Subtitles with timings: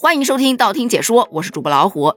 [0.00, 2.12] 欢迎收听道听解说，我是主播老虎。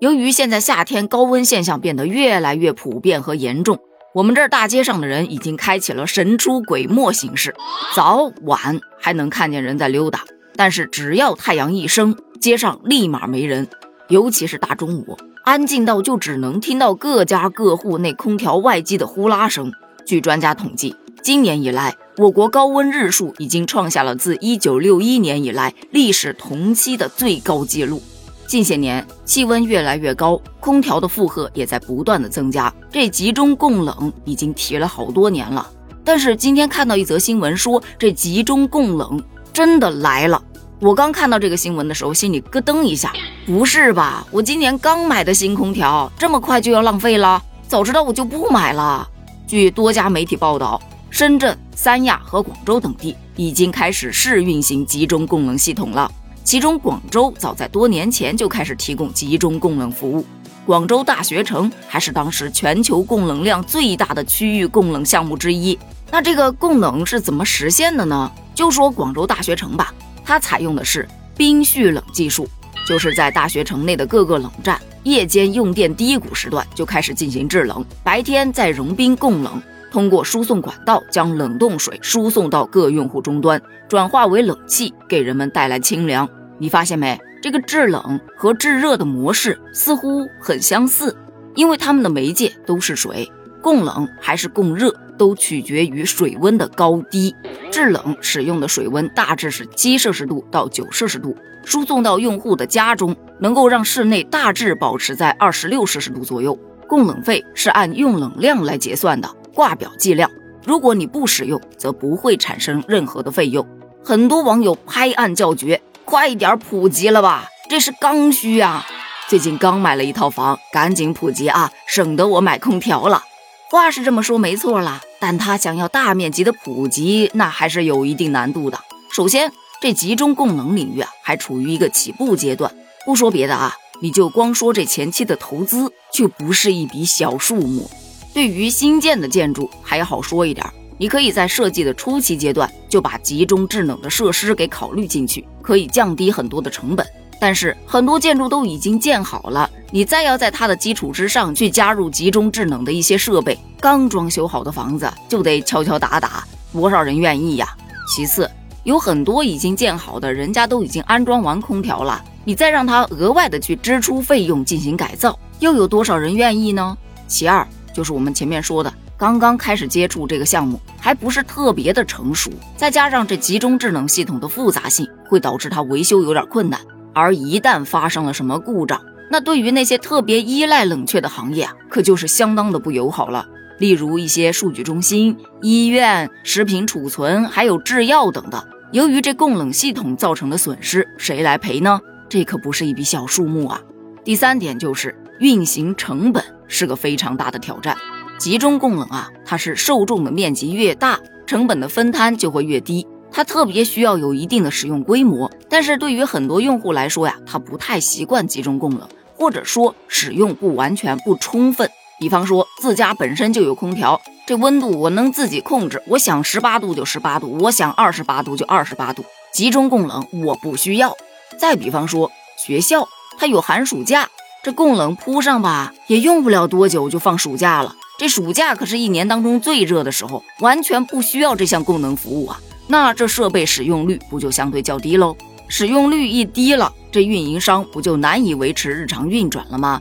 [0.00, 3.78] 由于现在夏天高温现象变得越来越普遍和严重，
[4.14, 7.54] 我们这儿大街上的人已经开启了神出鬼没形式，
[7.94, 10.20] 早晚还能看见人在溜达，
[10.54, 13.68] 但是只要太阳一升，街上立马没人，
[14.08, 19.72] 尤其是大中午，安静到就只能听到各家各户那空调外机的呼啦声。
[20.06, 28.00] 据专家统计，今年以来，我国高温日数已经创下了自1961年以来历史同期的最高纪录。
[28.46, 35.68] 近些年气温越来越高，空调的负荷也在不断的增加，这集中供冷已经提了好多年了。
[36.04, 39.20] 但是今天看到一则新闻说，这集中供冷
[39.52, 40.40] 真的来了。
[40.78, 43.12] 我刚看到这个新闻的时候，心里咯噔一下，
[43.44, 44.24] 不是吧？
[44.30, 47.42] 我今年刚买的新空调，这么快就要浪费了？
[47.66, 49.08] 早知道我就不买了。
[49.48, 50.80] 据多家媒体报道，
[51.14, 56.10] 深圳、三亚和广州等地已经开始试运行集中供冷系统了。
[56.42, 60.26] 其中，广州早在多年前就开始提供集中供冷服务。
[60.66, 65.78] 广州大学城还是当时全球供冷量最大的区域供冷项目之一。
[66.10, 68.28] 那这个供冷是怎么实现的呢？
[68.52, 72.48] 就说广州大学城吧，它采用的是冰蓄冷技术，
[72.88, 74.82] 就是在大学城内的各个冷站。
[75.04, 79.62] 夜间用电低谷时段就开始进行制冷，白天再融冰供冷，
[79.94, 86.28] 通过输送管道将冷冻水输送到各用户终端，转化为冷气，给人们带来清凉。
[86.58, 87.16] 你发现没？
[87.40, 91.16] 这个制冷和制热的模式似乎很相似，
[91.54, 93.30] 因为它们的媒介都是水，
[93.62, 97.32] 供冷还是供热都取决于水温的高低。
[97.70, 101.36] 制冷使用的水温大致是七摄氏度到九摄氏度。
[101.64, 106.58] 输送到用户的家中，能够让室内大致保持在二十六摄氏度左右。
[106.88, 110.30] 供冷费是按用冷量来结算的，挂表计量。
[110.66, 113.66] 如果你不使用，则不会产生任何的费用。
[114.02, 118.86] 很多网友拍案叫绝：“快点普及了吧，这是刚需啊！
[119.28, 123.24] 最近刚买了一套房，赶紧普及啊，省得我买空调了。”
[123.70, 128.78] 话是这么说没错啦，但他想要大面积的普及，那还是有一定难度的。
[129.10, 132.72] 首先，这集中供能领域啊，还处于一个起步阶段。
[133.04, 137.90] 不说别的啊，你就光说这前期的投资，就不是一笔小数目。
[138.34, 147.06] 对于新建的建筑还好说一点儿，你可以在设计的初期阶段就把集中制冷的设施给考虑进去，可以降低很多的成本。
[147.40, 157.68] 但是很多建筑都已经建好了，你再要在它的基础之上去加入集中制冷的一些设备，刚装修好的房子就得敲敲打打，多少人愿意呀？
[158.08, 158.50] 其次。
[158.82, 166.98] 有很多已经建好的，人家都已经安装完空调了，你再让他额外的去支出费用进行改造，又有多少人愿意呢？
[167.26, 176.78] 其二就是我们前面说的，刚刚开始接触这个项目，还不是特别的成熟，再加上这集中制冷系统的复杂性，会导致它维修有点困难。
[177.14, 179.00] 而一旦发生了什么故障，
[179.30, 183.46] 那对于那些特别依赖冷却的行业啊，可就是相当的不友好了。
[183.78, 188.68] 例如一些数据中心、医院、食品储存，还有制药等的。
[188.92, 192.00] 由于这供冷系统造成的损失，谁来赔呢？
[192.28, 193.80] 这可不是一笔小数目啊！
[194.24, 197.96] 第三点就是运行成本是个非常大的挑战。
[198.38, 203.06] 集中供冷啊，它是受众的面积越大，成本的分摊就会越低。
[203.30, 211.90] 它特别需要有一定的使用规模，但是对于很多用户来说呀，他不太习惯集中供冷，或者说使用不完全不充分。
[212.20, 214.20] 比方说自家本身就有空调。
[214.46, 219.24] 这温度我能自己控制，我想十八度就十八度，我想二十八度就二十八度，
[219.54, 221.16] 集中供冷我不需要。
[221.58, 223.08] 再比方说学校，
[223.38, 224.28] 它有寒暑假，
[224.64, 227.94] 这供冷铺上吧，也用不了多久就放暑假了。
[228.16, 232.58] 这暑假可是一年当中最热的时候，完全不需要这项供能服务啊。
[232.86, 235.36] 那这设备使用率不就相对较低喽？
[235.68, 240.00] 使用率一低了，这运营商不就难以维持日常运转了吗？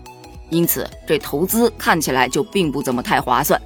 [0.50, 3.62] 因此，这投资看起来就并不怎么太划算。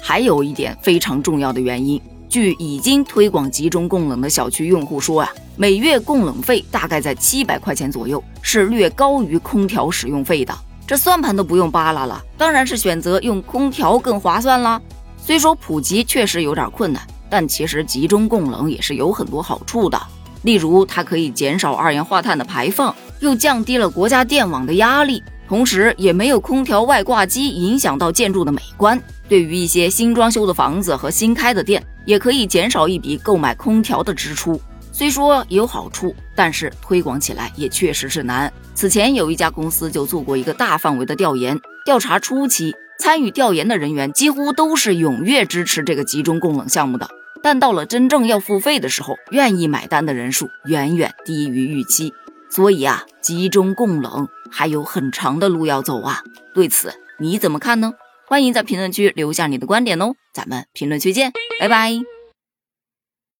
[0.00, 2.00] 还有一点非常重要的原因，
[2.30, 10.54] 据已经推广集中供冷的小区用户说啊，每月供冷费大概在七百块钱左右，是略高于空调使用费的。
[10.86, 14.80] 这算盘都不用扒拉了，当然是选择用空调更划算啦。
[15.18, 20.00] 虽说普及确实有点困难，但其实集中供冷也是有很多好处的。
[20.44, 25.22] 例如，它可以减少二氧化碳的排放，又降低了国家电网的压力。
[25.46, 28.98] 同时也没有空调外挂机影响到建筑的美观。
[29.28, 34.58] 对于一些新装修的房子和新开的店，也可以减少一笔购买空调的支出。
[34.92, 38.52] 虽说有好处，但是推广起来也确实是难。
[38.74, 47.08] 此前有一家公司就做过一个大范围的调研，调查初期参与调研的人员几乎都是踊跃支持这个集中供冷项目的，
[47.42, 52.12] 但到了真正要付费的时候，愿意买单的人数远远低于预期。
[52.50, 56.22] 所以啊，集中供冷还有很长的路要走啊。
[56.52, 57.92] 对此你怎么看呢？
[58.26, 62.19] 欢迎在评论区留下你的观点哦，咱们评论区见，拜拜。